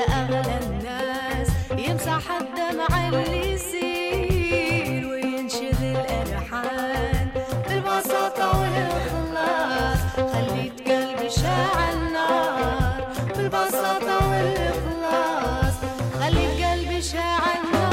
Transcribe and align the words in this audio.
يا 0.00 0.06
أغلى 0.06 0.58
الناس 0.62 1.48
يمسح 1.78 2.22
الدمع 2.30 3.08
اللي 3.08 3.52
يسير 3.52 5.06
وينشد 5.08 5.82
الألحان 5.82 7.28
بالبساطة 7.68 8.60
والإخلاص 8.60 9.98
خليت 10.32 10.88
قلبي 10.88 11.30
شاعل 11.30 12.12
نار 12.12 13.08
بالبساطة 13.36 14.28
والإخلاص 14.30 15.74
خليت 16.20 16.64
قلبي 16.64 17.02
شاعل 17.02 17.62
نار 17.72 17.90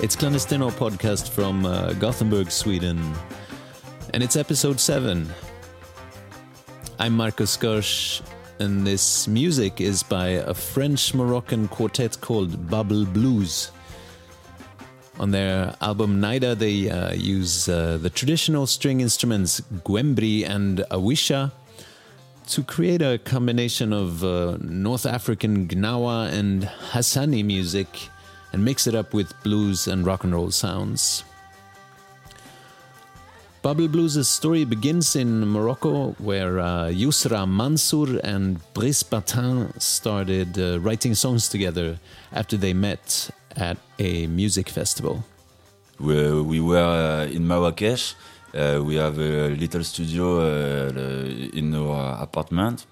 It's 0.00 0.16
Clandestino 0.16 0.70
podcast 0.70 1.28
from 1.28 1.66
uh, 1.66 1.92
Gothenburg, 1.94 2.50
Sweden. 2.50 2.98
And 4.18 4.24
it's 4.24 4.34
episode 4.34 4.80
7. 4.80 5.32
I'm 6.98 7.16
Markus 7.16 7.56
Görsch, 7.56 8.20
and 8.58 8.84
this 8.84 9.28
music 9.28 9.80
is 9.80 10.02
by 10.02 10.42
a 10.42 10.52
French 10.54 11.14
Moroccan 11.14 11.68
quartet 11.68 12.20
called 12.20 12.68
Bab 12.68 12.90
L' 12.90 13.04
Bluz. 13.04 13.70
On 15.20 15.30
their 15.30 15.72
album 15.80 16.20
Nayda, 16.20 16.58
they 16.58 16.90
uh, 16.90 17.12
use 17.12 17.68
uh, 17.68 17.96
the 17.98 18.10
traditional 18.10 18.66
string 18.66 19.02
instruments 19.02 19.60
Guembri 19.86 20.44
and 20.44 20.78
Awicha 20.90 21.52
to 22.48 22.64
create 22.64 23.02
a 23.02 23.18
combination 23.18 23.92
of 23.92 24.24
uh, 24.24 24.58
North 24.60 25.06
African 25.06 25.68
Gnawa 25.68 26.32
and 26.32 26.64
Hassani 26.90 27.44
music 27.44 27.86
and 28.52 28.64
mix 28.64 28.88
it 28.88 28.96
up 28.96 29.14
with 29.14 29.32
blues 29.44 29.86
and 29.86 30.04
rock 30.04 30.24
and 30.24 30.34
roll 30.34 30.50
sounds. 30.50 31.22
Bab 33.60 33.80
L' 33.80 33.88
Bluz' 33.88 34.28
story 34.28 34.64
begins 34.64 35.16
in 35.16 35.46
Morocco, 35.48 36.12
where 36.18 36.60
uh, 36.60 36.90
Yousra 36.90 37.44
Mansour 37.44 38.20
and 38.22 38.60
Brice 38.72 39.02
Battin 39.02 39.72
started 39.80 40.56
uh, 40.56 40.78
writing 40.78 41.12
songs 41.14 41.48
together 41.48 41.98
after 42.32 42.56
they 42.56 42.72
met 42.72 43.30
at 43.56 43.76
a 43.98 44.28
music 44.28 44.68
festival. 44.68 45.24
We, 45.98 46.40
we 46.40 46.60
were 46.60 46.78
uh, 46.78 47.26
in 47.26 47.48
Marrakesh. 47.48 48.14
Uh, 48.54 48.80
we 48.84 48.94
have 48.94 49.18
a 49.18 49.48
little 49.48 49.82
studio 49.82 50.38
uh, 50.38 50.92
in 51.52 51.74
our 51.74 52.22
apartment. 52.22 52.86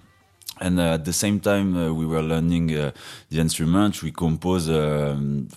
And 0.61 0.80
uh, 0.80 0.95
at 0.95 1.05
the 1.05 1.12
same 1.12 1.39
time, 1.39 1.96
we 1.96 2.07
were 2.07 2.23
learning 2.23 2.67
the 2.67 2.92
instrument. 3.30 4.02
We 4.02 4.11
compose. 4.11 4.68
Um, 4.68 5.48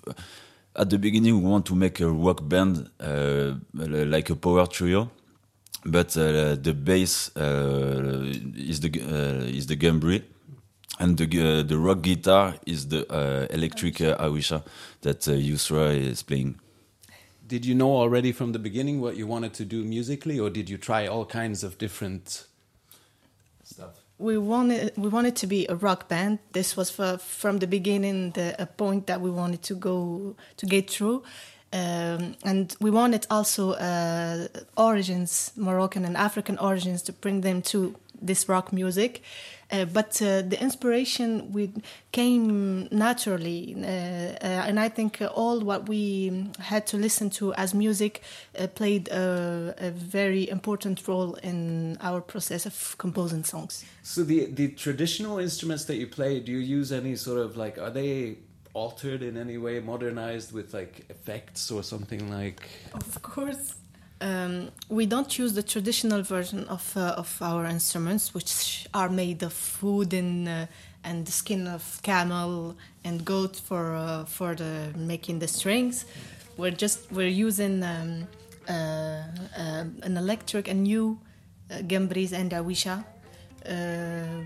at 0.79 0.89
the 0.89 0.97
beginning, 0.97 1.41
we 1.41 1.49
want 1.49 1.65
to 1.65 1.75
make 1.75 1.99
a 1.99 2.09
rock 2.09 2.39
band, 2.47 2.89
uh, 3.01 3.55
like 3.73 4.29
a 4.29 4.35
power 4.35 4.65
trio, 4.65 5.11
but 5.85 6.15
uh, 6.17 6.55
the 6.55 6.73
bass 6.73 7.35
uh, 7.35 8.23
is 8.55 8.79
the 8.79 8.89
is 9.57 9.67
the 9.67 9.75
Guembri, 9.75 10.23
and 10.99 11.17
the 11.17 11.25
uh, 11.25 11.63
the 11.63 11.77
rock 11.77 12.01
guitar 12.01 12.55
is 12.65 12.87
the 12.87 13.05
uh, 13.11 13.47
electric 13.49 13.99
uh, 13.99 14.17
Awicha 14.17 14.63
that 15.01 15.27
uh, 15.27 15.31
Yousra 15.31 15.95
is 15.95 16.23
playing. 16.23 16.59
Did 17.45 17.65
you 17.65 17.75
know 17.75 17.91
already 17.97 18.31
from 18.31 18.53
the 18.53 18.59
beginning 18.59 19.01
what 19.01 19.17
you 19.17 19.27
wanted 19.27 19.53
to 19.55 19.65
do 19.65 19.83
musically, 19.83 20.39
or 20.39 20.49
did 20.49 20.69
you 20.69 20.77
try 20.77 21.07
all 21.07 21.25
kinds 21.25 21.63
of 21.63 21.77
different 21.77 22.45
stuff? 23.63 24.08
We 24.19 24.37
wanted 24.37 24.91
we 24.97 25.07
wanted 25.07 25.35
to 25.37 25.47
be 25.47 25.65
a 25.67 25.75
rock 25.75 26.07
band. 26.09 26.39
This 26.51 26.75
was 26.75 26.91
for, 26.91 27.17
from 27.17 27.59
the 27.59 27.67
beginning 27.67 28.31
the 28.31 28.53
a 28.61 28.65
point 28.65 29.07
that 29.07 29.21
we 29.21 29.31
wanted 29.31 29.63
to 29.63 29.75
go 29.75 30.35
to 30.57 30.65
get 30.65 30.89
through, 30.89 31.23
um, 31.71 32.35
and 32.43 32.75
we 32.81 32.91
wanted 32.91 33.25
also 33.29 33.71
uh, 33.71 34.47
origins, 34.75 35.51
Moroccan 35.55 36.05
and 36.05 36.17
African 36.17 36.57
origins, 36.57 37.01
to 37.03 37.13
bring 37.13 37.41
them 37.41 37.61
to 37.61 37.95
this 38.21 38.47
rock 38.47 38.71
music. 38.73 39.21
Uh, 39.71 39.85
but 39.85 40.19
uh, 40.21 40.41
the 40.41 40.57
inspiration 40.59 41.51
we 41.51 41.71
came 42.11 42.87
naturally, 42.91 43.75
uh, 43.77 43.85
uh, 43.85 44.37
and 44.41 44.79
I 44.79 44.89
think 44.89 45.21
all 45.35 45.59
what 45.59 45.87
we 45.87 46.49
had 46.57 46.87
to 46.87 46.97
listen 46.97 47.29
to 47.31 47.53
as 47.53 47.75
music 47.75 48.23
uh, 48.57 48.65
played 48.65 49.09
a, 49.09 49.75
a 49.77 49.91
very 49.91 50.49
important 50.49 51.07
role 51.07 51.35
in 51.43 51.97
our 52.01 52.19
process 52.19 52.65
of 52.65 52.95
composing 52.97 53.43
songs. 53.43 53.85
So 54.01 54.23
the 54.23 54.45
the 54.45 54.69
traditional 54.69 55.37
instruments 55.37 55.85
that 55.85 55.97
you 55.97 56.07
play, 56.07 56.39
do 56.39 56.51
you 56.51 56.79
use 56.79 56.91
any 56.91 57.15
sort 57.15 57.39
of 57.39 57.55
like 57.55 57.77
are 57.77 57.91
they 57.91 58.37
altered 58.73 59.21
in 59.21 59.37
any 59.37 59.57
way, 59.57 59.79
modernized 59.79 60.51
with 60.51 60.73
like 60.73 61.05
effects 61.09 61.69
or 61.69 61.83
something 61.83 62.31
like? 62.31 62.67
Of 62.93 63.21
course. 63.21 63.75
Um, 64.21 64.71
we 64.89 65.05
don't 65.05 65.37
use 65.39 65.53
the 65.53 65.63
traditional 65.63 66.21
version 66.23 66.65
of 66.65 66.95
uh, 66.97 67.15
of 67.17 67.41
our 67.41 67.65
instruments, 67.65 68.33
which 68.33 68.85
are 68.93 69.09
made 69.09 69.43
of 69.43 69.81
wood 69.81 70.13
and 70.13 70.47
uh, 70.47 70.65
and 71.03 71.25
the 71.25 71.31
skin 71.31 71.67
of 71.67 72.01
camel 72.03 72.75
and 73.03 73.23
goat 73.23 73.55
for 73.55 73.95
uh, 73.95 74.25
for 74.25 74.55
the 74.55 74.91
making 74.97 75.39
the 75.39 75.47
strings. 75.47 76.05
We're 76.57 76.71
just 76.71 77.11
we're 77.11 77.29
using 77.29 77.81
um, 77.83 78.27
uh, 78.69 79.23
uh, 79.57 79.85
an 80.03 80.15
electric 80.15 80.67
and 80.67 80.83
new 80.83 81.19
uh, 81.71 81.77
guembris 81.87 82.33
and 82.33 82.51
awicha 82.51 83.03
uh, 83.65 84.43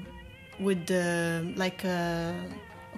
with 0.59 0.89
like 1.57 1.83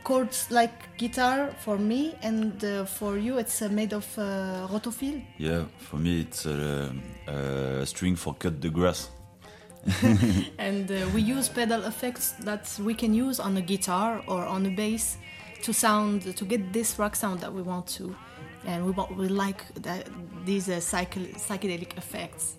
chords 0.05 0.49
like 0.51 0.95
guitar 0.97 1.49
for 1.59 1.77
me 1.77 2.15
and 2.21 2.63
uh, 2.63 2.85
for 2.85 3.17
you 3.17 3.39
it's 3.39 3.61
uh, 3.61 3.67
made 3.69 3.91
of 3.91 4.07
uh, 4.17 4.67
rotophile. 4.71 5.21
Yeah, 5.37 5.65
for 5.77 5.97
me 5.97 6.21
it's 6.21 6.45
a, 6.45 6.93
a 7.27 7.85
string 7.85 8.15
for 8.15 8.33
cut 8.35 8.61
the 8.61 8.69
grass. 8.69 9.09
and 10.57 10.91
uh, 10.91 10.95
we 11.13 11.21
use 11.21 11.49
pedal 11.49 11.83
effects 11.83 12.31
that 12.39 12.71
we 12.81 12.93
can 12.93 13.13
use 13.13 13.39
on 13.39 13.57
a 13.57 13.61
guitar 13.61 14.23
or 14.27 14.45
on 14.45 14.65
a 14.65 14.69
bass 14.69 15.17
to 15.61 15.73
sound 15.73 16.35
to 16.35 16.45
get 16.45 16.73
this 16.73 16.97
rock 16.97 17.15
sound 17.15 17.39
that 17.39 17.53
we 17.53 17.61
want 17.61 17.85
to 17.87 18.15
and 18.65 18.85
we 18.85 18.91
want 18.91 19.15
we 19.15 19.27
like 19.27 19.61
that 19.75 20.07
these 20.43 20.69
uh, 20.69 20.79
psycho- 20.79 21.31
psychedelic 21.37 21.97
effects 21.97 22.57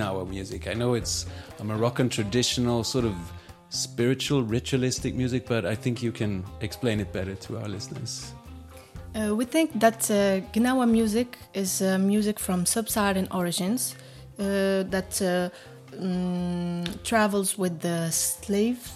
is 0.00 0.06
Gnawa 0.06 0.28
music? 0.28 0.66
I 0.66 0.74
know 0.74 0.94
it's 0.94 1.26
a 1.58 1.64
Moroccan 1.64 2.08
traditional 2.08 2.84
sort 2.84 3.04
of 3.04 3.14
spiritual 3.68 4.42
ritualistic 4.42 5.14
music, 5.14 5.46
but 5.46 5.64
I 5.64 5.74
think 5.74 6.02
you 6.02 6.12
can 6.12 6.44
explain 6.60 7.00
it 7.00 7.12
better 7.12 7.34
to 7.34 7.58
our 7.58 7.68
listeners. 7.68 8.32
Uh, 9.14 9.34
we 9.34 9.44
think 9.44 9.78
that 9.80 10.10
uh, 10.10 10.40
Gnawa 10.52 10.86
music 10.88 11.38
is 11.54 11.82
uh, 11.82 11.98
music 11.98 12.38
from 12.38 12.66
sub-Saharan 12.66 13.28
origins 13.32 13.94
uh, 14.38 14.84
that 14.90 15.22
mm, 15.92 17.02
travels 17.02 17.58
with 17.58 17.80
the 17.80 18.10
slave, 18.10 18.90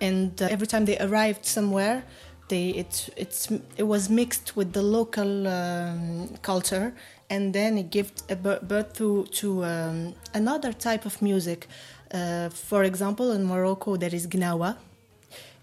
and 0.00 0.42
uh, 0.42 0.48
every 0.50 0.66
time 0.66 0.84
they 0.84 0.98
arrived 0.98 1.44
somewhere, 1.44 2.02
they 2.48 2.70
it 2.70 3.08
it 3.16 3.84
was 3.86 4.08
mixed 4.10 4.56
with 4.56 4.72
the 4.72 4.82
local 4.82 5.46
um, 5.46 6.28
culture, 6.42 6.92
and 7.30 7.52
then 7.52 7.78
it 7.78 7.90
gave 7.90 8.12
birth 8.42 8.92
to 8.94 9.24
to 9.24 9.64
um, 9.64 10.14
another 10.34 10.72
type 10.72 11.04
of 11.06 11.20
music. 11.20 11.68
Uh, 12.12 12.48
for 12.48 12.84
example, 12.84 13.32
in 13.32 13.44
Morocco, 13.44 13.96
there 13.96 14.14
is 14.14 14.26
Gnawa, 14.26 14.76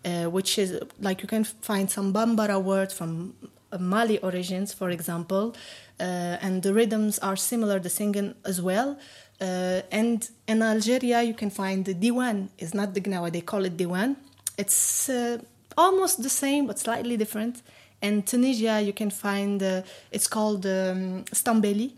uh, 0.05 0.25
which 0.29 0.57
is 0.59 0.79
like 0.99 1.21
you 1.21 1.27
can 1.27 1.43
find 1.43 1.89
some 1.89 2.13
Bambara 2.13 2.61
words 2.61 2.93
from 2.93 3.33
uh, 3.71 3.77
Mali 3.79 4.19
origins, 4.19 4.73
for 4.73 4.89
example, 4.91 5.55
uh, 5.99 6.37
and 6.41 6.61
the 6.61 6.73
rhythms 6.73 7.17
are 7.19 7.35
similar, 7.35 7.79
the 7.79 7.89
singing 7.89 8.35
as 8.45 8.61
well. 8.61 8.97
Uh, 9.41 9.81
and 9.91 10.29
in 10.47 10.61
Algeria, 10.61 11.21
you 11.23 11.33
can 11.33 11.49
find 11.49 11.83
the 11.85 11.93
Diwan. 11.93 12.49
It's 12.57 12.73
not 12.73 12.93
the 12.93 13.01
Gnawa; 13.01 13.31
they 13.31 13.41
call 13.41 13.65
it 13.65 13.75
Diwan. 13.75 14.15
It's 14.57 15.09
uh, 15.09 15.39
almost 15.77 16.21
the 16.21 16.29
same, 16.29 16.67
but 16.67 16.79
slightly 16.79 17.17
different. 17.17 17.61
And 18.01 18.25
Tunisia, 18.25 18.81
you 18.81 18.93
can 18.93 19.09
find 19.09 19.61
uh, 19.63 19.81
it's 20.11 20.27
called 20.27 20.65
um, 20.65 21.23
Stambeli 21.33 21.91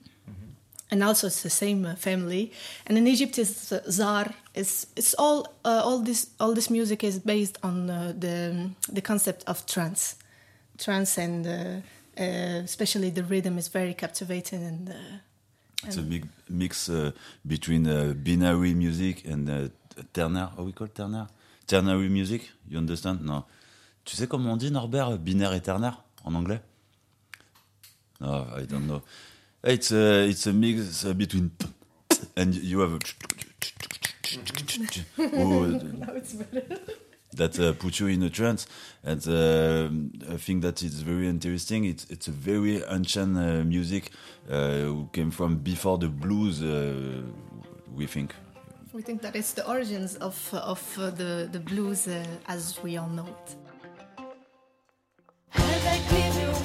and 0.90 1.04
also 1.04 1.28
it's 1.28 1.42
the 1.42 1.50
same 1.50 1.86
uh, 1.86 1.96
family. 1.96 2.52
And 2.86 2.98
in 2.98 3.08
Egypt 3.08 3.38
is 3.38 3.72
uh, 3.72 3.82
zar. 3.90 4.34
It's 4.54 4.88
it's 4.96 5.14
all 5.18 5.48
uh, 5.66 5.82
all 5.84 6.00
this 6.00 6.28
all 6.40 6.54
this 6.54 6.70
music 6.70 7.04
is 7.04 7.20
based 7.20 7.58
on 7.64 7.90
uh, 7.90 8.14
the 8.18 8.70
the 8.94 9.02
concept 9.02 9.44
of 9.48 9.66
trance, 9.66 10.16
trance, 10.78 11.18
and 11.18 11.46
uh, 11.46 11.52
uh, 12.18 12.64
especially 12.64 13.12
the 13.12 13.24
rhythm 13.24 13.58
is 13.58 13.68
very 13.68 13.94
captivating 13.94 14.64
and. 14.64 14.90
Uh, 14.90 15.20
It's 15.84 15.98
a 15.98 16.02
big 16.02 16.26
mix 16.50 16.90
uh, 16.90 17.12
between 17.44 17.86
uh, 17.88 18.14
binary 18.16 18.74
music 18.74 19.26
and 19.28 19.48
uh, 19.48 19.70
ternaire. 20.12 20.50
How 20.56 20.64
we 20.64 20.72
call 20.72 20.88
it 20.88 20.96
ternaire? 20.96 21.28
Ternary 21.68 22.10
music. 22.10 22.50
You 22.68 22.80
understand? 22.80 23.22
No. 23.22 23.46
Tu 24.08 24.16
sais 24.16 24.26
comment 24.26 24.54
on 24.54 24.58
dit 24.58 24.72
Norbert 24.72 25.18
binaire 25.18 25.52
et 25.52 25.60
ternaire 25.60 26.02
en 26.24 26.34
anglais? 26.34 26.62
No, 28.22 28.46
I 28.58 28.66
don't 28.66 28.88
know. 28.88 29.02
It's 29.66 29.92
a 29.92 30.26
it's 30.26 30.48
a 30.48 30.54
mix 30.54 31.04
uh, 31.04 31.14
between 31.14 31.52
and 32.38 32.56
you 32.56 32.80
have 32.80 32.94
a 32.94 33.00
oh, 35.20 35.80
that 37.34 37.60
uh, 37.60 37.74
put 37.74 38.00
you 38.00 38.08
in 38.08 38.24
a 38.24 38.30
trance. 38.30 38.66
And 39.04 39.22
uh, 39.28 39.90
I 40.34 40.38
think 40.38 40.62
that 40.62 40.82
it's 40.84 41.02
very 41.02 41.28
interesting. 41.28 41.84
It's 41.84 42.06
it's 42.10 42.30
a 42.30 42.32
very 42.32 42.82
ancient 42.90 43.38
uh, 43.38 43.66
music 43.66 44.12
uh, 44.50 44.86
who 44.86 45.10
came 45.12 45.32
from 45.32 45.58
before 45.58 45.98
the 45.98 46.08
blues. 46.08 46.64
Uh, 46.64 47.24
we 47.94 48.08
think. 48.08 48.34
we 48.94 49.02
think 49.02 49.22
that 49.22 49.36
it's 49.36 49.52
the 49.52 49.68
origins 49.68 50.16
of 50.16 50.54
of 50.54 50.98
uh, 50.98 51.10
the 51.10 51.50
the 51.52 51.60
blues 51.60 52.08
uh, 52.08 52.24
as 52.48 52.80
we 52.82 52.98
all 52.98 53.10
know 53.10 53.28
it. 53.28 53.67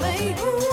Baby. 0.03 0.72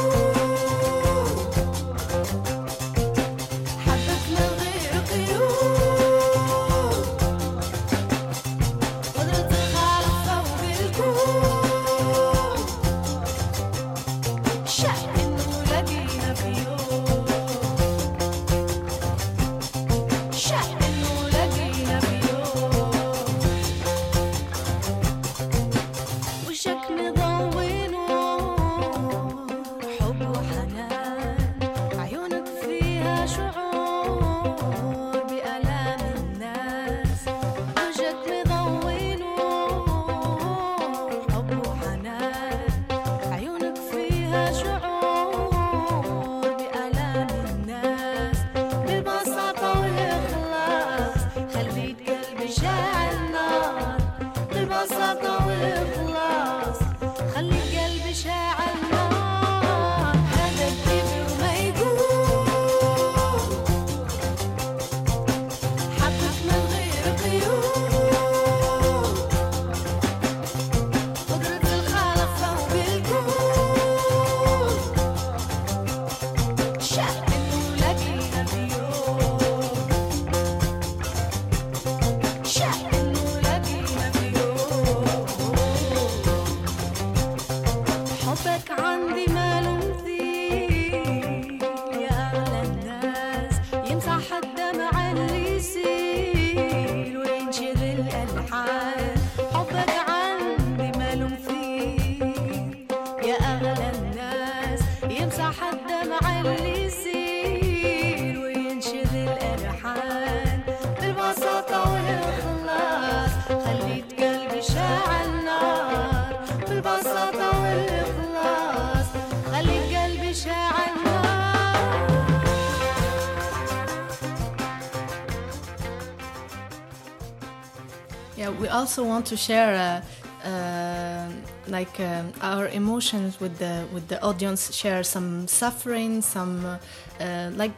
Yeah, 128.40 128.52
we 128.52 128.70
also 128.70 129.04
want 129.04 129.26
to 129.26 129.36
share 129.36 130.02
uh, 130.46 130.48
uh, 130.48 131.30
like 131.68 132.00
um, 132.00 132.32
our 132.42 132.70
emotions 132.70 133.38
with 133.42 133.58
the 133.58 133.86
with 133.94 134.08
the 134.08 134.24
audience. 134.24 134.74
Share 134.74 135.04
some 135.04 135.46
suffering, 135.46 136.22
some 136.22 136.66
uh, 136.66 136.78
uh, 137.20 137.52
like 137.58 137.74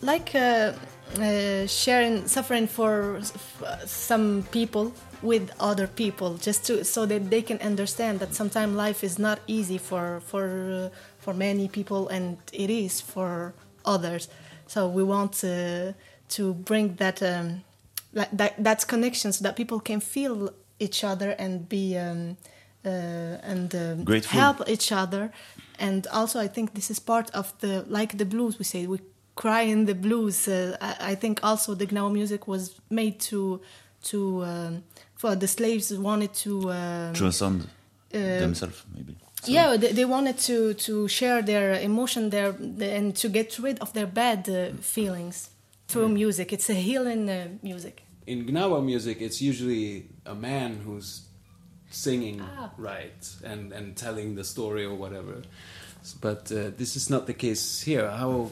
like 0.00 0.34
uh, 0.34 0.72
uh, 1.20 1.66
sharing 1.66 2.26
suffering 2.26 2.66
for 2.66 3.20
some 3.84 4.44
people 4.50 4.94
with 5.20 5.50
other 5.60 5.86
people, 5.86 6.38
just 6.38 6.64
to 6.68 6.84
so 6.84 7.04
that 7.04 7.28
they 7.28 7.42
can 7.42 7.58
understand 7.58 8.20
that 8.20 8.34
sometimes 8.34 8.74
life 8.74 9.04
is 9.04 9.18
not 9.18 9.40
easy 9.46 9.76
for 9.76 10.22
for 10.24 10.46
uh, 10.72 10.88
for 11.18 11.34
many 11.34 11.68
people, 11.68 12.08
and 12.08 12.38
it 12.54 12.70
is 12.70 13.02
for 13.02 13.52
others. 13.84 14.28
So 14.68 14.88
we 14.88 15.02
want 15.02 15.44
uh, 15.44 15.92
to 16.28 16.54
bring 16.54 16.94
that. 16.94 17.22
Um, 17.22 17.64
like 18.12 18.30
that 18.32 18.54
that's 18.58 18.84
connection 18.84 19.32
so 19.32 19.42
that 19.44 19.56
people 19.56 19.80
can 19.80 20.00
feel 20.00 20.50
each 20.78 21.04
other 21.04 21.30
and 21.38 21.68
be 21.68 21.96
um, 21.98 22.36
uh, 22.84 22.88
and 23.52 23.74
um, 23.74 24.04
help 24.40 24.68
each 24.68 24.92
other 24.92 25.30
and 25.78 26.06
also 26.12 26.40
i 26.40 26.48
think 26.48 26.74
this 26.74 26.90
is 26.90 26.98
part 27.00 27.30
of 27.34 27.52
the 27.60 27.84
like 27.88 28.16
the 28.18 28.24
blues 28.24 28.58
we 28.58 28.64
say 28.64 28.86
we 28.86 28.98
cry 29.34 29.62
in 29.62 29.84
the 29.86 29.94
blues 29.94 30.48
uh, 30.48 30.76
I, 30.80 31.12
I 31.12 31.14
think 31.16 31.40
also 31.42 31.74
the 31.74 31.86
gnawa 31.86 32.10
music 32.12 32.46
was 32.48 32.80
made 32.90 33.20
to 33.30 33.60
to 34.10 34.44
um, 34.44 34.82
for 35.16 35.34
the 35.36 35.46
slaves 35.48 35.92
wanted 35.98 36.32
to 36.44 36.70
um, 36.72 37.12
Transcend 37.14 37.62
uh, 38.14 38.18
themselves, 38.38 38.84
maybe. 38.94 39.16
So- 39.42 39.52
yeah, 39.52 39.76
they, 39.76 39.92
they 39.92 40.04
wanted 40.04 40.38
to 40.38 40.74
to 40.74 41.08
share 41.08 41.42
their 41.42 41.74
emotion 41.80 42.30
there 42.30 42.54
and 42.96 43.14
to 43.16 43.28
get 43.28 43.58
rid 43.58 43.78
of 43.80 43.92
their 43.92 44.06
bad 44.06 44.48
uh, 44.48 44.72
feelings. 44.80 45.50
Through 45.88 46.08
music. 46.10 46.52
It's 46.52 46.68
a 46.70 46.74
healing 46.74 47.28
uh, 47.28 47.48
music. 47.62 48.02
In 48.26 48.44
Gnawa 48.46 48.84
music, 48.84 49.20
it's 49.22 49.40
usually 49.40 50.06
a 50.26 50.34
man 50.34 50.80
who's 50.84 51.22
singing, 51.90 52.40
Ah. 52.42 52.70
right, 52.76 53.22
and 53.42 53.72
and 53.72 53.96
telling 53.96 54.34
the 54.36 54.44
story 54.44 54.84
or 54.84 54.94
whatever. 54.94 55.42
But 56.20 56.52
uh, 56.52 56.70
this 56.76 56.94
is 56.96 57.08
not 57.10 57.26
the 57.26 57.32
case 57.34 57.80
here. 57.80 58.10
How 58.10 58.50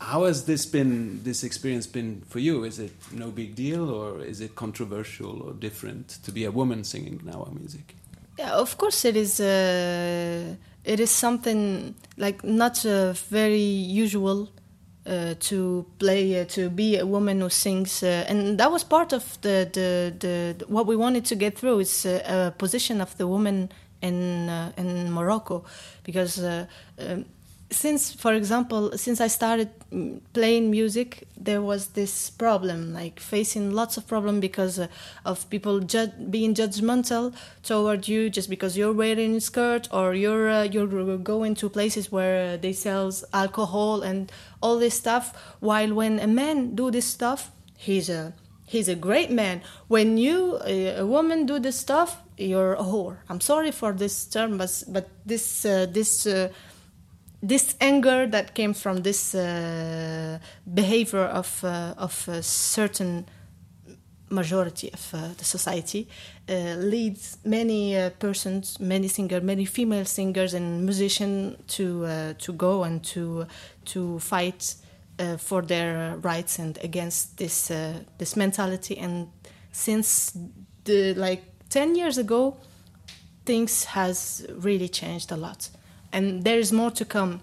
how 0.00 0.24
has 0.26 0.44
this 0.44 0.64
been? 0.66 1.20
This 1.24 1.42
experience 1.42 1.88
been 1.88 2.22
for 2.28 2.38
you? 2.38 2.64
Is 2.64 2.78
it 2.78 2.92
no 3.12 3.30
big 3.30 3.54
deal, 3.56 3.90
or 3.90 4.22
is 4.24 4.40
it 4.40 4.54
controversial 4.54 5.42
or 5.42 5.52
different 5.54 6.08
to 6.24 6.30
be 6.32 6.44
a 6.44 6.50
woman 6.52 6.84
singing 6.84 7.18
Gnawa 7.18 7.52
music? 7.52 7.96
Yeah, 8.38 8.52
of 8.54 8.78
course 8.78 9.04
it 9.04 9.16
is. 9.16 9.40
Uh, 9.40 10.54
it 10.84 11.00
is 11.00 11.10
something 11.10 11.94
like 12.16 12.44
not 12.44 12.86
uh, 12.86 13.12
very 13.28 13.68
usual 14.04 14.48
uh, 15.08 15.34
to 15.40 15.86
play 15.98 16.40
uh, 16.40 16.44
to 16.44 16.70
be 16.70 16.98
a 16.98 17.06
woman 17.06 17.40
who 17.40 17.48
sings, 17.48 18.02
uh, 18.02 18.24
and 18.28 18.58
that 18.58 18.70
was 18.70 18.84
part 18.84 19.12
of 19.12 19.40
the, 19.40 19.68
the 19.72 20.14
the 20.18 20.66
what 20.66 20.86
we 20.86 20.96
wanted 20.96 21.24
to 21.24 21.34
get 21.34 21.58
through. 21.58 21.80
Is 21.80 22.04
uh, 22.04 22.20
a 22.26 22.58
position 22.58 23.00
of 23.00 23.16
the 23.16 23.26
woman 23.26 23.70
in 24.02 24.48
uh, 24.48 24.72
in 24.76 25.12
Morocco, 25.12 25.64
because. 26.04 26.38
Uh, 26.38 26.66
um, 26.98 27.24
since 27.70 28.12
for 28.12 28.32
example 28.32 28.96
since 28.96 29.20
i 29.20 29.26
started 29.26 29.68
playing 30.32 30.70
music 30.70 31.26
there 31.36 31.62
was 31.62 31.88
this 31.88 32.30
problem 32.30 32.92
like 32.92 33.20
facing 33.20 33.70
lots 33.72 33.96
of 33.96 34.06
problem 34.06 34.40
because 34.40 34.78
uh, 34.78 34.86
of 35.24 35.48
people 35.50 35.80
ju- 35.80 36.12
being 36.30 36.54
judgmental 36.54 37.34
toward 37.62 38.06
you 38.06 38.28
just 38.28 38.50
because 38.50 38.76
you're 38.76 38.92
wearing 38.92 39.36
a 39.36 39.40
skirt 39.40 39.88
or 39.92 40.14
you're 40.14 40.50
uh, 40.50 40.62
you're 40.64 41.16
going 41.18 41.54
to 41.54 41.68
places 41.68 42.12
where 42.12 42.56
they 42.56 42.72
sell 42.72 43.10
alcohol 43.32 44.02
and 44.02 44.30
all 44.60 44.78
this 44.78 44.94
stuff. 44.94 45.32
While 45.60 45.94
when 45.94 46.18
a 46.20 46.26
man 46.26 46.74
do 46.74 46.90
this 46.90 47.06
stuff 47.06 47.50
he's 47.76 48.10
a 48.10 48.34
he's 48.66 48.88
a 48.88 48.94
great 48.94 49.30
man. 49.30 49.62
When 49.88 50.18
you 50.18 50.58
uh, 50.60 51.02
a 51.02 51.06
woman 51.06 51.46
do 51.46 51.58
this 51.58 51.76
stuff 51.76 52.22
you're 52.36 52.74
a 52.74 52.82
whore. 52.82 53.18
I'm 53.28 53.40
sorry 53.40 53.70
for 53.70 53.92
this 53.92 54.26
term 54.26 54.58
but 54.58 54.82
but 54.88 55.08
this 55.24 55.64
uh, 55.64 55.86
this 55.90 56.26
this 57.42 57.76
anger 57.80 58.26
that 58.26 58.54
came 58.54 58.74
from 58.74 59.02
this 59.02 59.34
uh, 59.34 60.38
behavior 60.74 61.24
of 61.24 61.64
uh, 61.64 61.94
of 61.96 62.28
a 62.28 62.42
certain 62.42 63.26
majority 64.30 64.90
of 64.92 65.14
uh, 65.14 65.28
the 65.38 65.44
society 65.44 66.06
uh, 66.48 66.74
leads 66.76 67.38
many 67.44 67.96
uh, 67.96 68.10
persons, 68.18 68.78
many 68.78 69.08
singers, 69.08 69.42
many 69.42 69.64
female 69.64 70.04
singers 70.04 70.54
and 70.54 70.84
musicians 70.84 71.56
to 71.66 72.04
uh, 72.04 72.32
to 72.38 72.52
go 72.52 72.84
and 72.84 73.02
to 73.04 73.46
to 73.84 74.18
fight 74.18 74.74
for 75.38 75.62
their 75.62 76.16
rights 76.18 76.60
and 76.60 76.78
against 76.84 77.38
this 77.38 77.72
this 78.18 78.36
mentality. 78.36 78.96
And 78.96 79.28
since 79.72 80.32
the 80.84 81.14
like 81.14 81.42
ten 81.70 81.96
years 81.96 82.18
ago, 82.18 82.56
things 83.44 83.84
has 83.84 84.46
really 84.58 84.88
changed 84.88 85.32
a 85.32 85.36
lot, 85.36 85.70
and 86.12 86.44
there 86.44 86.58
is 86.58 86.72
more 86.72 86.90
to 86.92 87.04
come. 87.04 87.40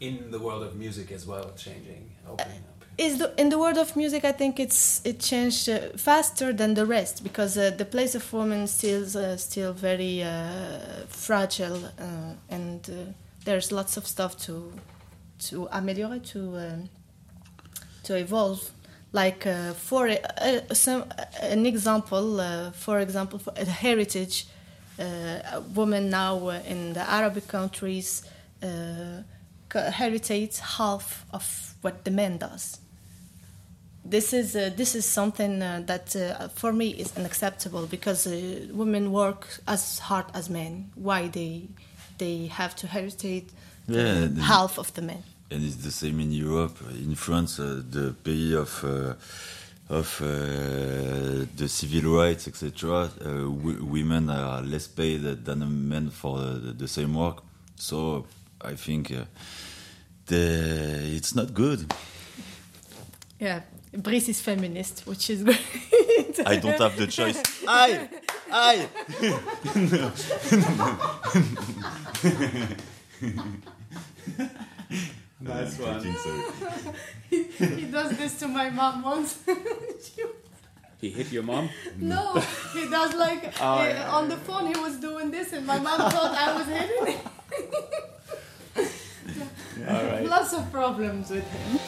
In 0.00 0.30
the 0.30 0.38
world 0.38 0.62
of 0.62 0.76
music 0.76 1.12
as 1.12 1.26
well, 1.26 1.52
changing, 1.56 2.10
opening 2.28 2.58
up. 2.58 2.84
Is 2.98 3.18
the 3.18 3.32
in 3.38 3.48
the 3.48 3.58
world 3.58 3.78
of 3.78 3.96
music? 3.96 4.24
I 4.24 4.32
think 4.32 4.58
it's 4.60 5.00
it 5.04 5.20
changed 5.20 5.68
uh, 5.68 5.78
faster 5.96 6.52
than 6.52 6.74
the 6.74 6.84
rest 6.84 7.22
because 7.22 7.56
uh, 7.56 7.70
the 7.76 7.84
place 7.84 8.14
of 8.14 8.32
women 8.32 8.66
still 8.66 9.04
uh, 9.16 9.36
still 9.36 9.72
very 9.72 10.22
uh, 10.22 11.06
fragile, 11.08 11.84
uh, 11.98 12.34
and 12.50 12.90
uh, 12.90 13.12
there's 13.44 13.72
lots 13.72 13.96
of 13.96 14.06
stuff 14.06 14.36
to 14.46 14.72
to 15.48 15.68
ameliorate 15.72 16.24
to 16.24 16.40
um, 16.56 16.88
to 18.04 18.16
evolve. 18.16 18.70
Like 19.12 19.44
uh, 19.46 19.72
for 19.72 20.06
a, 20.06 20.74
some, 20.74 21.04
an 21.40 21.66
example, 21.66 22.40
uh, 22.40 22.70
for 22.70 23.00
example, 23.00 23.40
for 23.40 23.52
a 23.56 23.64
heritage, 23.64 24.46
uh, 25.00 25.56
a 25.56 25.60
woman 25.74 26.10
now 26.10 26.48
uh, 26.48 26.60
in 26.66 26.92
the 26.92 27.10
Arabic 27.10 27.48
countries 27.48 28.22
uh, 28.62 29.22
co- 29.68 29.90
half 29.90 31.24
of 31.32 31.74
what 31.82 32.04
the 32.04 32.10
man 32.10 32.38
does 32.38 32.78
this 34.04 34.32
is 34.32 34.56
uh, 34.56 34.70
this 34.76 34.94
is 34.94 35.04
something 35.04 35.62
uh, 35.62 35.82
that 35.86 36.16
uh, 36.16 36.48
for 36.48 36.72
me 36.72 36.88
is 36.88 37.16
unacceptable 37.16 37.86
because 37.86 38.26
uh, 38.26 38.66
women 38.72 39.12
work 39.12 39.46
as 39.66 39.98
hard 39.98 40.26
as 40.34 40.48
men. 40.48 40.90
Why 40.94 41.28
they 41.28 41.68
they 42.18 42.46
have 42.46 42.74
to 42.76 42.86
heritage 42.86 43.46
Yeah, 43.88 44.28
half 44.40 44.78
of 44.78 44.92
the 44.94 45.02
men? 45.02 45.22
And 45.50 45.64
it's 45.64 45.76
the 45.76 45.90
same 45.90 46.20
in 46.20 46.32
Europe. 46.32 46.78
In 46.90 47.14
France, 47.14 47.58
uh, 47.58 47.82
the 47.90 48.14
pays 48.24 48.54
of 48.54 48.84
uh, 48.84 49.14
of 49.90 50.22
uh, 50.22 51.46
the 51.56 51.68
civil 51.68 52.12
rights, 52.16 52.46
etc. 52.46 53.10
Uh, 53.20 53.50
women 53.50 54.30
are 54.30 54.62
less 54.62 54.86
paid 54.86 55.22
than 55.44 55.88
men 55.88 56.10
for 56.10 56.38
the, 56.38 56.72
the 56.72 56.86
same 56.88 57.14
work. 57.14 57.42
So 57.74 58.24
I 58.60 58.74
think 58.74 59.10
uh, 59.10 59.24
the, 60.26 61.16
it's 61.16 61.34
not 61.34 61.52
good. 61.52 61.92
Yeah, 63.40 63.62
Brice 63.92 64.28
is 64.28 64.40
feminist, 64.40 65.06
which 65.06 65.28
is 65.28 65.42
great. 65.44 65.58
I 66.46 66.56
don't 66.56 66.78
have 66.78 66.96
the 66.96 67.08
choice. 67.08 67.42
Aye, 67.66 68.08
aye. 68.52 68.88
Nice 75.40 75.78
one. 75.78 76.02
he 77.30 77.84
does 77.86 78.16
this 78.18 78.38
to 78.40 78.48
my 78.48 78.68
mom 78.70 79.02
once. 79.02 79.38
He 81.00 81.08
hit 81.10 81.32
your 81.32 81.42
mom. 81.42 81.70
no, 81.96 82.34
he 82.74 82.88
does 82.90 83.14
like 83.14 83.54
Oh, 83.60 83.78
uh, 83.78 83.84
yeah, 83.84 84.10
on 84.10 84.28
the 84.28 84.36
phone. 84.36 84.66
He 84.66 84.78
was 84.78 84.96
doing 84.98 85.30
this, 85.30 85.52
and 85.54 85.66
my 85.66 85.78
mom 85.78 85.98
thought 86.10 86.36
I 86.36 86.54
was 86.56 86.66
hitting 86.66 87.06
him. 87.06 87.20
All 89.88 90.04
right. 90.04 90.26
Lots 90.26 90.52
of 90.52 90.70
problems 90.70 91.30
with 91.30 91.48
him. 91.50 91.78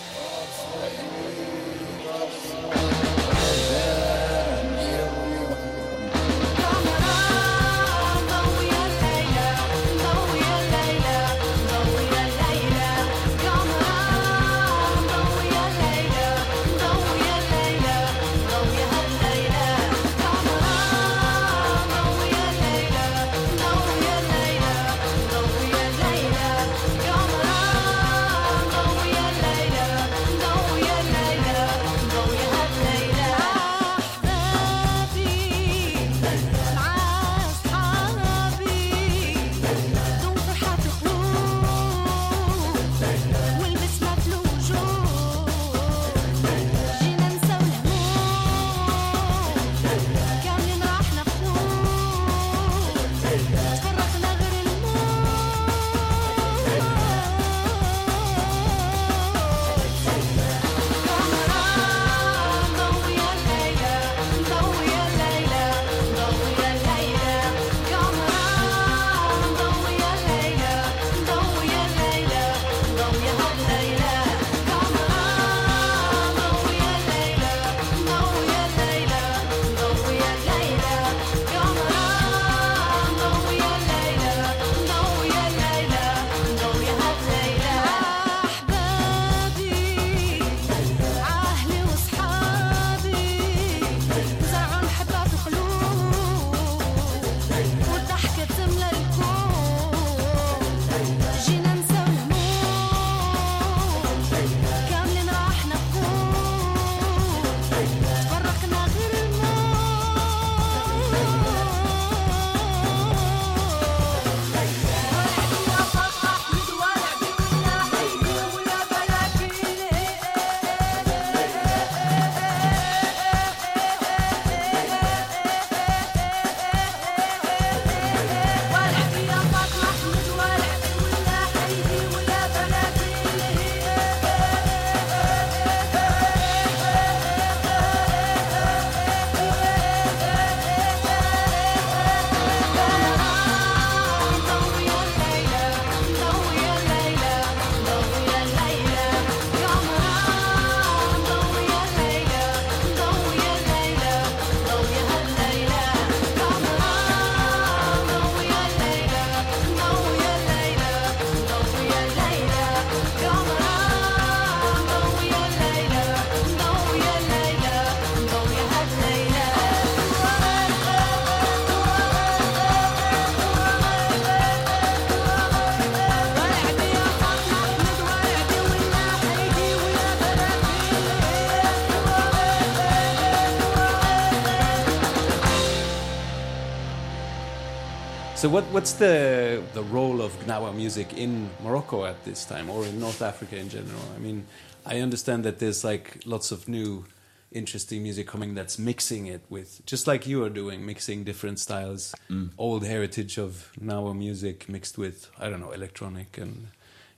So 188.43 188.49
what 188.49 188.65
what's 188.73 188.95
the 188.95 189.63
the 189.73 189.85
role 189.85 190.21
of 190.21 190.33
Gnawa 190.45 190.75
music 190.75 191.17
in 191.17 191.49
Morocco 191.63 192.05
at 192.05 192.25
this 192.25 192.45
time, 192.45 192.71
or 192.71 192.85
in 192.85 192.99
North 192.99 193.23
Africa 193.23 193.57
in 193.57 193.69
general? 193.69 194.03
I 194.17 194.19
mean, 194.19 194.47
I 194.85 194.99
understand 194.99 195.45
that 195.45 195.61
there's 195.61 195.85
like 195.85 196.23
lots 196.27 196.51
of 196.51 196.67
new 196.67 197.05
interesting 197.53 198.03
music 198.03 198.27
coming 198.27 198.57
that's 198.57 198.81
mixing 198.81 199.27
it 199.27 199.43
with 199.49 199.87
just 199.87 200.09
like 200.09 200.27
you 200.27 200.43
are 200.43 200.51
doing 200.51 200.85
mixing 200.85 201.23
different 201.23 201.61
styles 201.61 202.15
old 202.59 202.85
heritage 202.85 203.39
of 203.39 203.71
Gnawa 203.79 204.17
music 204.17 204.69
mixed 204.71 204.97
with 204.97 205.31
i 205.39 205.51
don't 205.51 205.61
know 205.61 205.71
electronic 205.71 206.39
and 206.39 206.69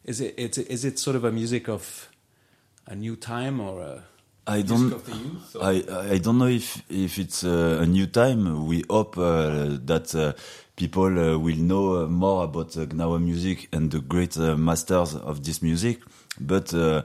is 0.05 0.21
it 0.21 0.35
it's 0.37 0.59
is 0.59 0.85
it 0.85 0.99
sort 0.99 1.15
of 1.15 1.23
a 1.23 1.31
music 1.31 1.69
of 1.69 2.09
a 2.89 2.97
new 2.97 3.15
time 3.15 3.61
or 3.61 3.81
a 3.81 4.03
I 4.47 4.63
don't. 4.63 4.91
youth 4.91 5.57
I 5.61 5.85
I 6.15 6.19
don't 6.19 6.39
know 6.39 6.49
if 6.49 6.83
if 6.91 7.19
it's 7.19 7.45
uh, 7.45 7.79
a 7.81 7.87
new 7.87 8.07
time. 8.07 8.67
We 8.67 8.85
hope 8.91 9.17
uh, 9.17 9.79
that 9.87 10.15
uh, 10.15 10.35
people 10.77 11.19
uh, 11.19 11.39
will 11.39 11.57
know 11.57 12.05
uh, 12.05 12.07
more 12.07 12.45
about 12.45 12.77
uh, 12.77 12.87
Gnawa 12.87 13.23
music 13.23 13.69
and 13.73 13.91
the 13.91 14.01
great 14.01 14.37
uh, 14.37 14.57
masters 14.57 15.15
of 15.15 15.45
this 15.45 15.63
music. 15.63 16.01
But 16.41 16.75
uh, 16.75 17.03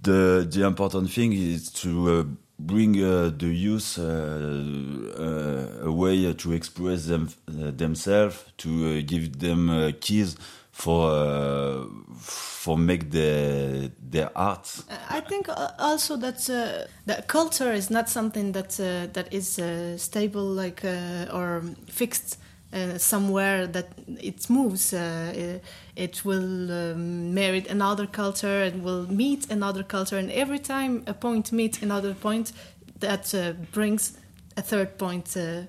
the 0.00 0.46
the 0.48 0.64
important 0.66 1.10
thing 1.10 1.32
is 1.32 1.70
to 1.82 2.10
uh, 2.10 2.24
bring 2.58 2.92
the 2.92 3.46
youth 3.46 3.98
a 3.98 5.90
way 5.90 6.32
to 6.34 6.52
express 6.52 7.06
them 7.06 7.28
themselves, 7.46 8.44
to 8.58 9.02
give 9.02 9.38
them 9.38 9.92
keys 10.00 10.36
for 10.78 11.10
uh, 11.10 11.84
for 12.20 12.78
make 12.78 13.10
their 13.10 13.90
their 14.10 14.30
art. 14.36 14.84
I 15.10 15.20
think 15.20 15.48
also 15.78 16.16
that 16.18 16.48
uh, 16.48 16.86
that 17.06 17.26
culture 17.26 17.72
is 17.72 17.90
not 17.90 18.08
something 18.08 18.52
that 18.52 18.78
uh, 18.78 19.12
that 19.12 19.32
is 19.32 19.60
stable, 20.00 20.44
like 20.44 20.84
or 21.32 21.62
fixed 21.86 22.38
uh, 22.72 22.98
somewhere. 22.98 23.66
That 23.66 23.88
it 24.20 24.48
moves. 24.50 24.92
Uh, 24.92 25.32
it, 25.34 25.64
it 25.96 26.24
will 26.24 26.70
um, 26.70 27.34
marry 27.34 27.64
another 27.68 28.06
culture 28.06 28.62
and 28.62 28.82
will 28.82 29.06
meet 29.10 29.50
another 29.50 29.82
culture, 29.82 30.18
and 30.18 30.30
every 30.30 30.58
time 30.58 31.02
a 31.06 31.14
point 31.14 31.52
meets 31.52 31.82
another 31.82 32.14
point, 32.14 32.52
that 33.00 33.34
uh, 33.34 33.52
brings 33.72 34.18
a 34.56 34.62
third 34.62 34.98
point. 34.98 35.36
Uh, 35.36 35.62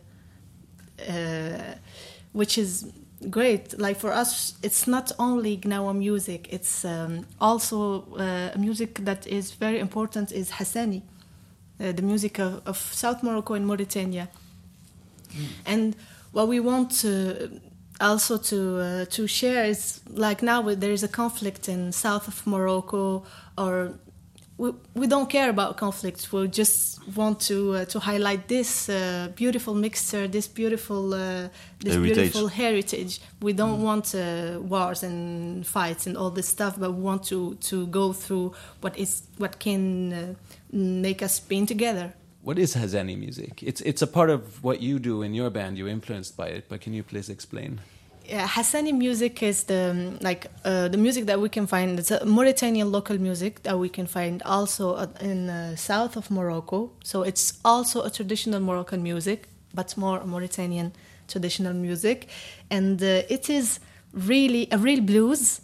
uh, 1.08 1.76
which 2.34 2.58
is 2.58 2.92
great. 3.30 3.78
Like 3.80 3.98
for 3.98 4.12
us, 4.12 4.56
it's 4.64 4.88
not 4.88 5.12
only 5.20 5.58
Gnawa 5.58 5.96
music; 5.96 6.48
it's 6.52 6.86
um, 6.86 7.26
also 7.40 8.04
uh, 8.16 8.58
music 8.58 9.06
that 9.06 9.28
is 9.28 9.52
very 9.52 9.80
important. 9.80 10.32
Is 10.32 10.52
Hassani, 10.52 11.02
uh, 11.80 11.92
the 11.92 12.02
music 12.02 12.40
of, 12.40 12.62
of 12.66 12.78
South 12.78 13.24
Morocco 13.24 13.54
and 13.56 13.66
Mauritania, 13.66 14.30
and 15.66 15.96
what 16.32 16.48
we 16.48 16.60
want 16.60 16.92
to 17.02 17.62
also 18.02 18.38
to 18.38 18.80
uh, 18.80 19.06
to 19.06 19.28
share 19.28 19.66
is 19.66 20.02
like 20.10 20.42
now 20.42 20.62
there 20.62 20.92
is 20.92 21.04
a 21.04 21.08
conflict 21.08 21.68
in 21.68 21.92
south 21.92 22.28
of 22.28 22.48
Morocco 22.48 23.24
or 23.58 23.94
we, 24.60 24.72
we 24.94 25.08
don't 25.08 25.30
care 25.30 25.50
about 25.50 25.78
conflicts. 25.78 26.34
We 26.34 26.48
just 26.50 27.00
want 27.16 27.40
to 27.42 27.76
uh, 27.76 27.86
to 27.86 28.00
highlight 28.00 28.50
this 28.50 28.90
uh, 28.90 29.30
beautiful 29.34 29.74
mixture, 29.74 30.28
this 30.28 30.48
beautiful 30.48 31.14
uh, 31.14 31.48
this 31.80 31.94
Heritage. 31.94 32.16
beautiful 32.16 32.48
heritage. 32.50 33.22
We 33.42 33.54
don't 33.54 33.82
want 33.82 34.14
uh, 34.14 34.60
wars 34.62 35.02
and 35.02 35.66
fights 35.66 36.08
and 36.08 36.18
all 36.18 36.30
this 36.30 36.50
stuff, 36.50 36.78
but 36.78 36.94
we 36.94 37.02
want 37.02 37.24
to 37.28 37.56
to 37.56 37.88
go 37.88 38.12
through 38.12 38.54
what 38.82 38.98
is 38.98 39.24
what 39.38 39.60
can 39.60 40.14
uh, 40.14 40.34
make 40.74 41.24
us 41.24 41.40
being 41.40 41.66
together. 41.66 42.14
What 42.42 42.58
is 42.58 42.76
Hassani 42.76 43.18
music? 43.18 43.62
It's 43.64 43.82
it's 43.82 44.02
a 44.02 44.08
part 44.08 44.30
of 44.30 44.64
what 44.64 44.82
you 44.82 44.98
do 45.00 45.22
in 45.24 45.34
your 45.34 45.50
band. 45.50 45.78
You're 45.78 45.90
influenced 45.90 46.38
by 46.38 46.48
it, 46.48 46.70
but 46.70 46.80
can 46.82 46.94
you 46.94 47.04
please 47.04 47.30
explain? 47.30 47.82
Yeah, 48.26 48.48
Hassani 48.48 48.94
music 48.94 49.44
is 49.44 49.64
the 49.64 50.18
like 50.22 50.48
uh, 50.64 50.88
the 50.88 50.98
music 50.98 51.26
that 51.26 51.40
we 51.42 51.50
can 51.50 51.68
find. 51.68 52.00
It's 52.00 52.12
a 52.12 52.26
Mauritanian 52.26 52.92
local 52.92 53.20
music 53.20 53.64
that 53.64 53.78
we 53.78 53.90
can 53.90 54.08
find 54.08 54.42
also 54.44 54.96
uh, 54.96 55.08
in 55.20 55.50
uh, 55.50 55.76
south 55.76 56.16
of 56.16 56.32
Morocco. 56.32 56.92
So 57.04 57.24
it's 57.24 57.60
also 57.66 58.04
a 58.04 58.10
traditional 58.10 58.62
Moroccan 58.62 59.04
music, 59.04 59.48
but 59.74 59.98
more 59.98 60.24
Mauritanian 60.26 60.94
traditional 61.28 61.74
music, 61.74 62.30
and 62.70 63.02
uh, 63.04 63.24
it 63.30 63.50
is 63.50 63.80
really 64.14 64.68
a 64.72 64.78
real 64.78 65.02
blues, 65.02 65.62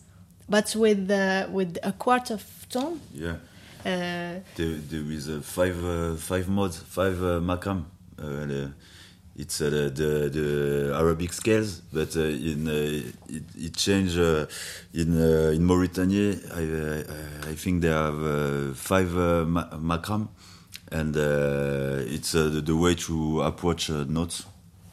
but 0.49 0.75
with 0.75 1.09
uh, 1.09 1.47
with 1.51 1.77
a 1.83 1.93
quarter 1.93 2.33
of 2.33 2.43
tone. 2.69 2.99
Yeah. 3.13 3.35
Uh, 3.85 4.41
There, 4.55 4.77
there 4.89 5.11
is 5.11 5.29
uh, 5.29 5.41
five 5.41 5.77
uh, 5.85 6.15
five 6.15 6.47
modes, 6.49 6.77
five 6.79 7.21
uh, 7.21 7.39
makam. 7.39 7.85
Uh, 8.17 8.69
it's 9.37 9.59
uh, 9.61 9.69
the, 9.69 9.89
the 9.89 10.29
the 10.29 10.93
Arabic 10.95 11.33
scales, 11.33 11.81
but 11.93 12.15
uh, 12.15 12.21
in 12.21 12.67
uh, 12.67 12.71
it, 13.27 13.43
it 13.55 13.75
changed 13.75 14.17
uh, 14.17 14.45
in 14.93 15.13
uh, 15.21 15.51
in 15.53 15.63
Mauritania. 15.63 16.35
I, 16.55 16.63
uh, 16.63 17.51
I 17.51 17.55
think 17.55 17.81
they 17.81 17.89
have 17.89 18.15
uh, 18.15 18.73
five 18.73 19.11
uh, 19.15 19.45
makam, 19.77 20.29
and 20.91 21.15
uh, 21.17 22.13
it's 22.15 22.33
uh, 22.33 22.49
the, 22.49 22.61
the 22.61 22.75
way 22.75 22.95
to 22.95 23.41
approach 23.41 23.89
uh, 23.89 24.05
notes. 24.07 24.45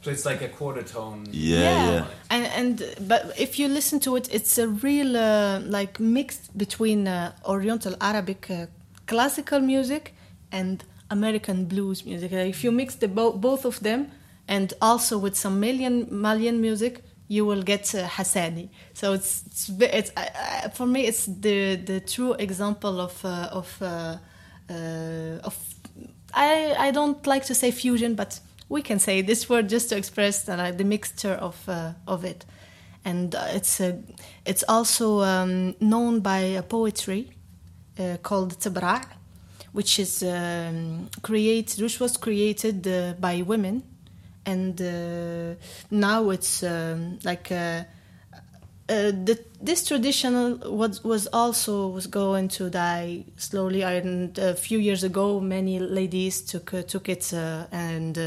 So 0.02 0.10
it's 0.10 0.24
like 0.26 0.42
a 0.42 0.48
quarter 0.48 0.82
tone. 0.82 1.28
Yeah, 1.30 1.92
yeah. 1.92 2.04
And 2.28 2.46
and 2.46 3.08
but 3.08 3.32
if 3.38 3.60
you 3.60 3.68
listen 3.68 4.00
to 4.00 4.16
it, 4.16 4.28
it's 4.34 4.58
a 4.58 4.66
real 4.66 5.16
uh, 5.16 5.60
like 5.60 6.00
mix 6.00 6.48
between 6.56 7.06
uh, 7.06 7.30
Oriental 7.46 7.94
Arabic 8.00 8.50
uh, 8.50 8.66
classical 9.06 9.60
music 9.60 10.14
and 10.50 10.84
American 11.10 11.66
blues 11.66 12.04
music. 12.04 12.32
Uh, 12.32 12.36
if 12.36 12.64
you 12.64 12.72
mix 12.72 12.94
the 12.96 13.08
bo- 13.08 13.32
both 13.32 13.64
of 13.64 13.80
them, 13.80 14.10
and 14.48 14.74
also 14.80 15.18
with 15.18 15.36
some 15.36 15.60
Malian 15.60 16.08
Malian 16.10 16.60
music, 16.60 17.02
you 17.28 17.46
will 17.46 17.62
get 17.62 17.94
uh, 17.94 18.06
Hassani. 18.06 18.68
So 18.94 19.12
it's 19.12 19.44
it's, 19.46 19.70
it's 19.80 20.12
uh, 20.16 20.68
for 20.70 20.86
me 20.86 21.06
it's 21.06 21.26
the 21.26 21.76
the 21.76 22.00
true 22.00 22.34
example 22.34 23.00
of 23.00 23.24
uh, 23.24 23.48
of 23.52 23.82
uh, 23.82 24.16
uh, 24.70 25.38
of 25.44 25.56
I 26.34 26.74
I 26.88 26.90
don't 26.90 27.26
like 27.26 27.44
to 27.46 27.54
say 27.54 27.70
fusion, 27.70 28.14
but 28.14 28.40
we 28.68 28.82
can 28.82 28.98
say 28.98 29.22
this 29.22 29.48
word 29.48 29.68
just 29.68 29.90
to 29.90 29.96
express 29.96 30.44
the, 30.44 30.74
the 30.76 30.84
mixture 30.84 31.34
of 31.34 31.68
of 32.06 32.24
it, 32.24 32.44
and 33.04 33.34
it's 33.54 33.80
uh, 33.80 33.96
it's 34.44 34.64
also 34.68 35.20
um, 35.22 35.74
known 35.80 36.20
by 36.20 36.38
a 36.38 36.62
poetry 36.62 37.30
uh, 37.98 38.16
called 38.22 38.58
Tabra', 38.60 39.02
which 39.72 39.98
is 39.98 40.22
um, 40.22 41.08
created, 41.22 41.80
which 41.80 42.00
was 42.00 42.16
created 42.16 42.86
uh, 42.86 43.14
by 43.18 43.42
women, 43.42 43.82
and 44.46 44.80
uh, 44.80 45.54
now 45.90 46.30
it's 46.30 46.62
um, 46.62 47.18
like. 47.24 47.50
Uh, 47.50 47.84
uh, 48.88 49.10
the, 49.10 49.38
this 49.60 49.86
traditional 49.86 50.58
was 50.70 51.02
was 51.04 51.26
also 51.28 51.86
was 51.88 52.06
going 52.08 52.48
to 52.48 52.68
die 52.68 53.24
slowly. 53.36 53.82
And 53.82 54.36
a 54.38 54.54
few 54.54 54.78
years 54.78 55.04
ago, 55.04 55.40
many 55.40 55.78
ladies 55.78 56.42
took 56.42 56.74
uh, 56.74 56.82
took 56.82 57.08
it 57.08 57.32
and 57.32 58.18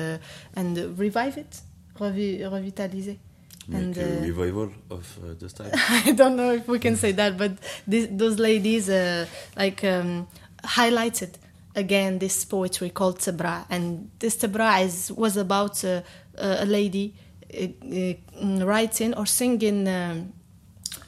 and 0.55 0.97
revive 0.97 1.37
it, 1.37 1.61
revi- 1.99 2.41
revitalize. 2.51 3.07
And 3.07 3.19
Make 3.67 3.97
a 3.97 4.19
uh, 4.19 4.21
revival 4.21 4.71
of 4.89 5.17
uh, 5.23 5.33
the 5.39 5.49
style. 5.49 5.71
I 5.73 6.11
don't 6.11 6.35
know 6.35 6.51
if 6.53 6.67
we 6.67 6.79
can 6.79 6.95
say 6.95 7.11
that, 7.13 7.37
but 7.37 7.51
this, 7.87 8.07
those 8.11 8.37
ladies 8.39 8.89
uh, 8.89 9.25
like 9.57 9.83
um, 9.83 10.27
highlighted 10.63 11.31
again 11.75 12.19
this 12.19 12.45
poetry 12.45 12.89
called 12.89 13.19
Tabra, 13.19 13.65
and 13.69 14.09
this 14.19 14.35
Tabra 14.35 14.79
is 14.79 15.11
was 15.11 15.37
about 15.37 15.83
uh, 15.83 16.01
a 16.37 16.65
lady 16.65 17.13
uh, 17.53 17.67
uh, 17.91 18.65
writing 18.65 19.13
or 19.15 19.25
singing. 19.25 19.87
Um, 19.87 20.33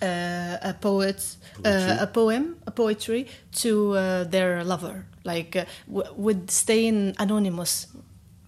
uh, 0.01 0.57
a 0.61 0.75
poet, 0.79 1.37
uh, 1.65 1.97
a 1.99 2.07
poem, 2.07 2.57
a 2.67 2.71
poetry 2.71 3.25
to 3.51 3.93
uh, 3.95 4.23
their 4.25 4.63
lover, 4.63 5.05
like 5.23 5.55
uh, 5.55 5.65
w- 5.87 6.13
with 6.15 6.51
staying 6.51 7.15
anonymous, 7.17 7.87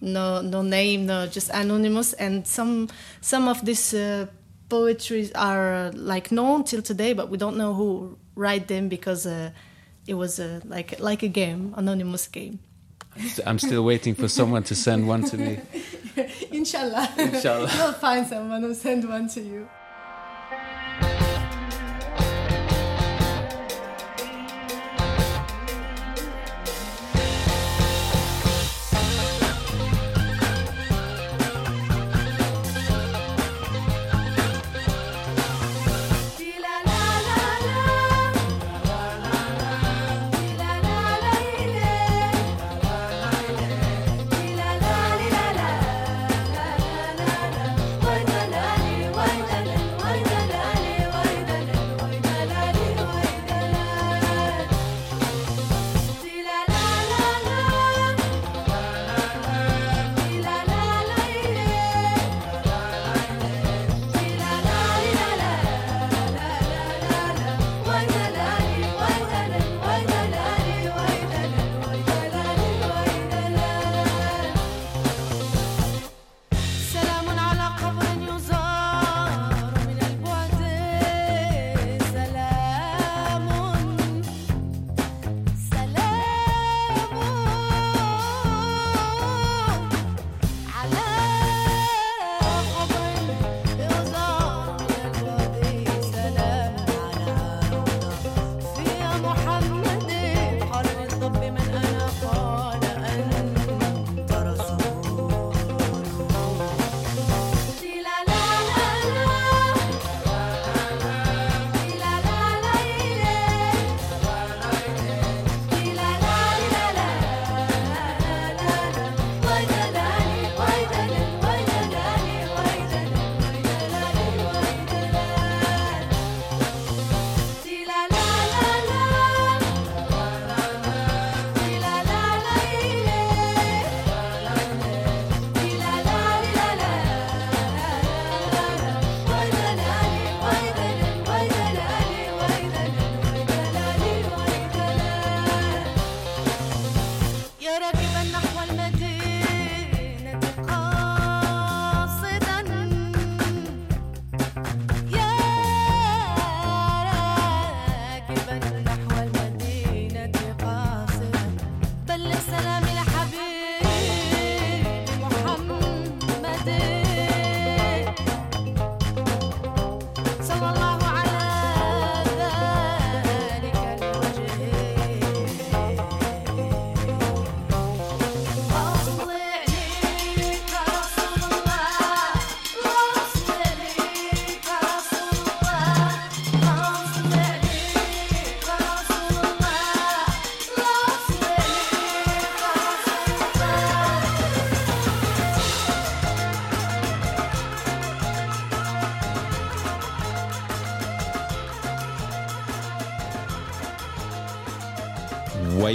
no, 0.00 0.40
no 0.40 0.62
name, 0.62 1.06
no, 1.06 1.26
just 1.26 1.50
anonymous. 1.50 2.12
And 2.14 2.46
some, 2.46 2.88
some 3.20 3.48
of 3.48 3.64
these 3.64 3.94
uh, 3.94 4.26
poetries 4.68 5.32
are 5.32 5.74
uh, 5.74 5.92
like 5.94 6.32
known 6.32 6.64
till 6.64 6.82
today, 6.82 7.12
but 7.12 7.28
we 7.28 7.36
don't 7.36 7.56
know 7.56 7.74
who 7.74 8.18
write 8.34 8.68
them 8.68 8.88
because 8.88 9.26
uh, 9.26 9.50
it 10.06 10.14
was 10.14 10.40
uh, 10.40 10.60
like 10.64 10.98
like 11.00 11.22
a 11.22 11.28
game, 11.28 11.74
anonymous 11.76 12.26
game. 12.28 12.58
I'm 13.44 13.58
still 13.58 13.84
waiting 13.84 14.14
for 14.14 14.28
someone 14.28 14.62
to 14.64 14.74
send 14.74 15.06
one 15.06 15.24
to 15.24 15.36
me. 15.36 15.60
Inshallah, 16.52 17.12
Inshallah. 17.18 17.70
you'll 17.76 17.92
find 17.92 18.26
someone 18.26 18.62
who 18.62 18.74
send 18.74 19.08
one 19.08 19.28
to 19.28 19.40
you. 19.40 19.68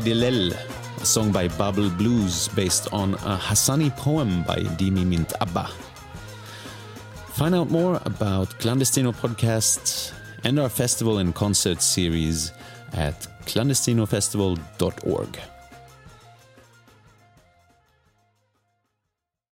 Waidilel, 0.05 0.53
a 1.01 1.05
song 1.05 1.31
by 1.31 1.47
Bab 1.47 1.79
L' 1.79 1.89
Bluz 1.89 2.47
based 2.49 2.87
on 2.93 3.15
a 3.15 3.37
Hassani 3.37 3.89
poem 3.97 4.43
by 4.43 4.57
Dimi 4.77 5.03
Mint 5.03 5.33
Abba. 5.41 5.67
Find 7.33 7.55
out 7.55 7.71
more 7.71 7.99
about 8.05 8.49
Clandestino 8.59 9.15
Podcast 9.15 10.13
and 10.43 10.59
our 10.59 10.69
festival 10.69 11.17
and 11.17 11.33
concert 11.33 11.81
series 11.81 12.51
at 12.93 13.27
clandestinofestival.org. 13.47 15.39